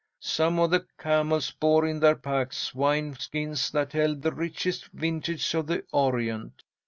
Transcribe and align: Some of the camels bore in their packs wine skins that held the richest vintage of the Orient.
Some 0.23 0.57
of 0.57 0.71
the 0.71 0.87
camels 0.99 1.51
bore 1.51 1.85
in 1.85 1.99
their 1.99 2.15
packs 2.15 2.73
wine 2.73 3.13
skins 3.19 3.69
that 3.69 3.93
held 3.93 4.23
the 4.23 4.31
richest 4.31 4.87
vintage 4.87 5.53
of 5.53 5.67
the 5.67 5.85
Orient. 5.91 6.63